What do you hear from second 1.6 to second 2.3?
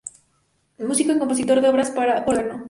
de obras para